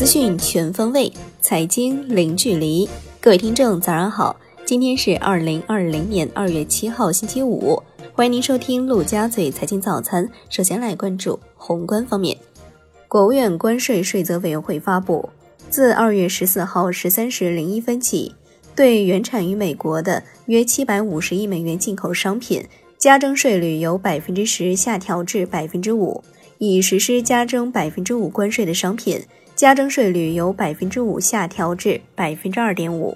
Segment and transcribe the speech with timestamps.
[0.00, 2.88] 资讯全方位，财经零距离。
[3.20, 4.34] 各位听众，早上好！
[4.64, 7.78] 今天是二零二零年二月七号，星期五。
[8.14, 10.26] 欢迎您收听陆家嘴财经早餐。
[10.48, 12.34] 首先来关注宏观方面，
[13.08, 15.28] 国务院关税税则委员会发布，
[15.68, 18.34] 自二月十四号十三时零一分起，
[18.74, 22.64] 对原产于美国的约七百五十亿美元进口商品，
[22.96, 26.24] 加征税率由百分之十下调至百分之五。
[26.56, 29.22] 已实施加征百分之五关税的商品，
[29.60, 33.14] 加征税率由百分之五下调至百分之二点五。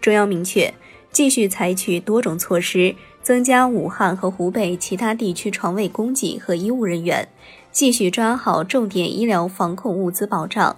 [0.00, 0.74] 中央明确，
[1.12, 7.28] 继续采取多种措施，增加武汉和湖北其他地区床位供给和医务人员，
[7.70, 10.76] 继续抓好重点医疗防控物资保障，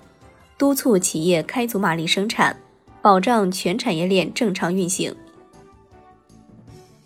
[0.59, 2.55] 督促企业开足马力生产，
[3.01, 5.17] 保障全产业链正常运行。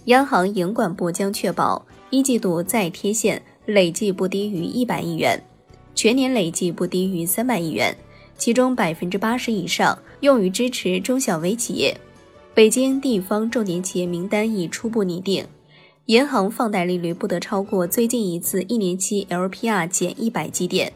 [0.06, 3.40] 央行营管部将确保一季度再贴现。
[3.66, 5.40] 累计不低于一百亿元，
[5.94, 7.96] 全年累计不低于三百亿元，
[8.38, 11.96] 其中百分之八十以上用于支持中小微企业。
[12.54, 15.46] 北京地方重点企业名单已初步拟定，
[16.06, 20.92] 银行放贷利率不得超过最近一次一年期 LPR 减一百基点。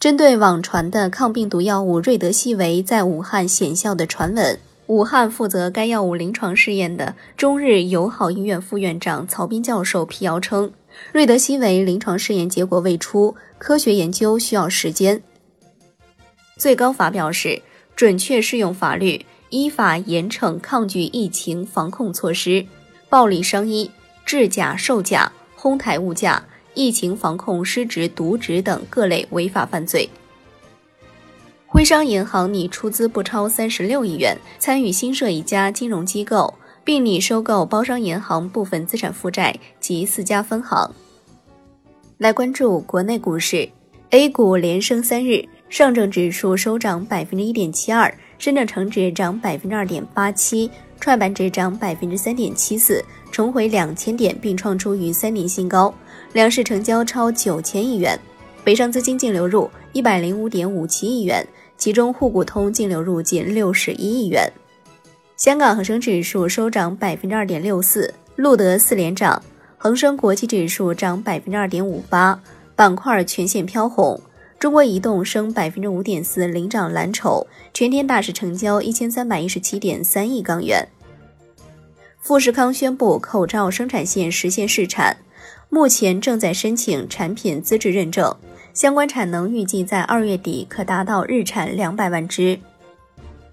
[0.00, 4.58] 针对网传的抗病毒药物瑞德西韦在武汉显效的传闻。
[4.86, 10.70] 武汉负责该药物临床试验的中日友好医院副院长曹斌教授辟谣称，
[11.12, 15.22] 瑞德西韦临床试验结果未出，科学研究需要时间。
[16.58, 17.62] 最高法表示，
[17.94, 22.66] 准确适用法律，依法严惩抗拒疫情防控措施、
[23.08, 23.90] 暴力伤医、
[24.26, 30.10] 制假售假、哄抬物价、疫情防控失职渎职等各类违法犯罪。
[31.72, 36.52] 徽商银行拟出资不超三十六亿元，参与新设一家金融机构，
[36.84, 40.94] 并拟收购包商银行部分资产负债及四家分行。
[42.18, 43.66] 来关注国内股市
[44.10, 50.70] ，A 股连升三日，上证指数收涨百分之一点七二，深证成指涨百分之二点八七，
[51.00, 55.92] 创业板指涨百分之三点七四，重回两千点，并创出逾三年新高。
[56.34, 58.20] 两市成交超九千亿元，
[58.62, 61.42] 北上资金净流入一百零五点五七亿元。
[61.82, 64.48] 其中沪股通净流入近六十一亿元。
[65.36, 69.42] 香港恒生指数收涨百分之二点六四，录得四连涨。
[69.78, 72.40] 恒生国际指数涨百分之二点五八，
[72.76, 74.20] 板块全线飘红。
[74.60, 77.44] 中国移动升百分之五点四，领涨蓝筹。
[77.74, 80.86] 全天大市成交一千三百一十七点三亿港元。
[82.20, 85.16] 富士康宣布口罩生产线实现试产，
[85.68, 88.32] 目前正在申请产品资质认证。
[88.74, 92.58] 相关产能预计在二月底可达到日产两百万只。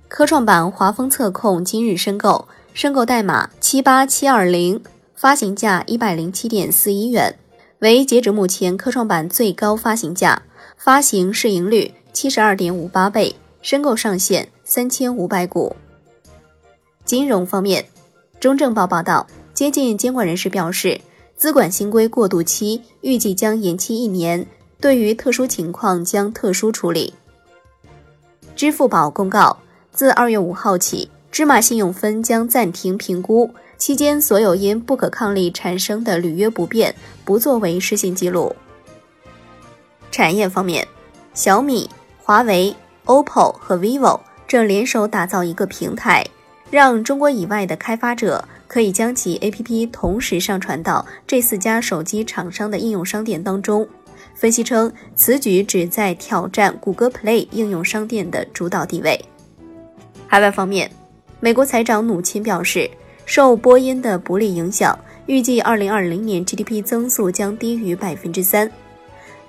[0.07, 4.81] 科创板华丰测控今日申购，申购代码七八七二零，
[5.15, 7.37] 发行价一百零七点四一元，
[7.79, 10.41] 为截止目前科创板最高发行价，
[10.77, 15.75] 发行市盈率七十二点五八倍，申购上限三千五百股。
[17.03, 17.85] 金融方面，
[18.39, 21.01] 中证报报道，接近监管人士表示，
[21.35, 24.47] 资管新规过渡期预计将延期一年。
[24.81, 27.13] 对于特殊情况将特殊处理。
[28.55, 29.57] 支付宝公告，
[29.91, 36.95] 自二月五号起，芝麻信用分将暂停评估，期间所有因不可抗力产生的履约不便
[37.25, 38.55] 不作为失信记录。
[40.11, 40.87] 产业方面，
[41.33, 42.75] 小米、华为、
[43.05, 46.25] OPPO 和 vivo 正联手打造一个平台，
[46.71, 53.87] 让中国以外的开发者可以将其 APP 同时上传到这四家手机厂商的应用商店当中。
[54.39, 59.19] 分析称，此举旨在挑战谷歌 Play 应用商店的主导地位。
[60.27, 60.89] 海外方面，
[61.41, 62.89] 美国财长努钦表示，
[63.25, 68.71] 受波音的不利影响，预计2020年 GDP 增速将低于百分之三。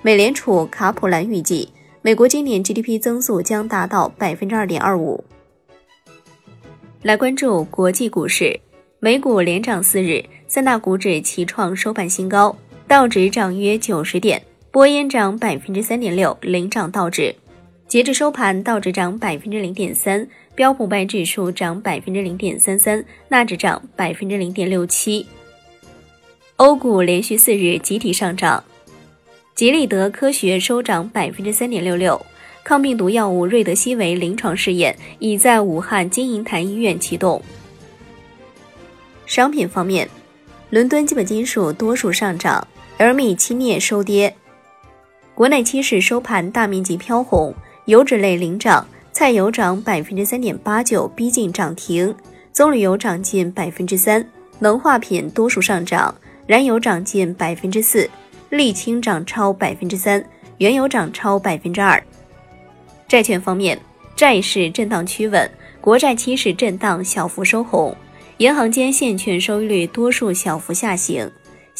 [0.01, 1.69] 美联储卡普兰预计，
[2.01, 5.23] 美国今年 GDP 增速将达到百分之二点二五。
[7.03, 8.59] 来关注国际股市，
[8.99, 12.53] 美股连涨四日，三大股指齐创收盘新高，
[12.89, 14.43] 道指涨约九十点。
[14.71, 17.35] 波音涨百分之三点六，领涨道指。
[17.89, 20.25] 截至收盘，道指涨百分之零点三，
[20.55, 25.27] 标普百指数涨百分之零点三三，纳指涨百分之零点六七。
[26.55, 28.63] 欧股连续四日集体上涨，
[29.55, 32.25] 吉利德科学收涨百分之三点六六。
[32.63, 37.41] 抗病毒药物瑞德西韦临床试验已在武汉金银潭医院启动。
[39.25, 40.07] 商品方面，
[40.69, 42.65] 伦敦基本金属多数上涨，
[42.97, 44.33] 而米期镍收跌。
[45.41, 47.51] 国内期市收盘大面积飘红，
[47.85, 52.13] 油脂类领涨，菜油涨百分之三点八九，逼近涨停；
[52.53, 54.23] 棕榈油涨近百分之三，
[54.59, 56.13] 能化品多数上涨，
[56.45, 58.07] 燃油涨近百分之四，
[58.51, 60.23] 沥青涨超百分之三，
[60.59, 61.99] 原油涨超百分之二。
[63.07, 63.79] 债券方面，
[64.15, 65.49] 债市震荡趋稳，
[65.81, 67.97] 国债期市震荡小幅收红，
[68.37, 71.31] 银行间现券收益率多数小幅下行，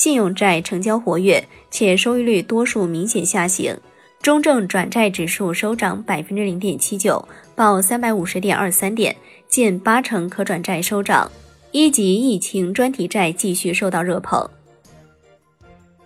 [0.01, 3.77] 信用债成交活跃，且收益率多数明显下行。
[4.19, 9.15] 中证转债指数收涨百分之零点七九，报三百五十点二三点，
[9.47, 11.31] 近八成可转债收涨。
[11.69, 14.49] 一级疫情专题债继续受到热捧。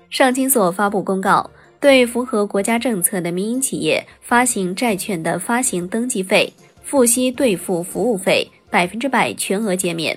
[0.10, 1.50] 上清所发布公告，
[1.80, 6.52] 对符合国家政策的民营企业发行债券的发行登记费、
[6.84, 10.14] 付息兑付服务费百分之百全额减免；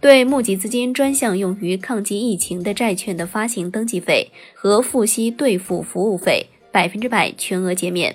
[0.00, 6.46] 对募集资金专项用于抗击疫情的债券的发行登记费和付息兑付服务费。
[6.70, 8.14] 百分之百全额减免。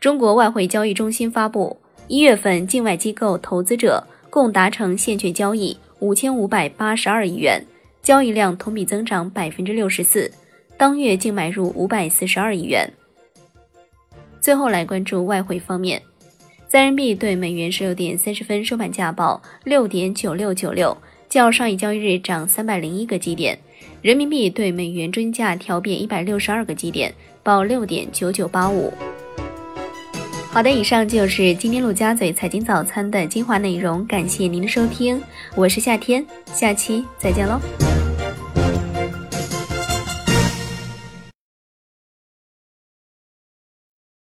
[0.00, 1.78] 中国外汇交易中心发布，
[2.08, 7.64] 一月份境外机构投资者共达成现券交易五千五百八十二亿元，
[8.02, 10.30] 交易量同比增长百分之六十四，
[10.76, 12.92] 当月净买入五百四十二亿元。
[14.40, 16.02] 最后来关注外汇方面，
[16.70, 20.96] 三人民币对美元十六点三十分收盘价报六点九六九六，
[21.28, 23.58] 较上一交易日涨三百零一个基点。
[24.02, 27.12] 人民币对美元均价调变一百六十二个基点，
[27.42, 28.92] 报六点九九八五。
[30.52, 35.20] 好的，以上就是今天陆家嘴财经早餐的精华内容，感谢您的收听，
[35.56, 36.24] 我是夏天，
[36.54, 37.58] 下期再见喽。